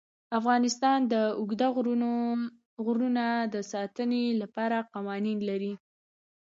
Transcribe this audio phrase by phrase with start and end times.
[0.39, 1.67] افغانستان د اوږده
[2.89, 5.73] غرونه د ساتنې لپاره قوانین لري.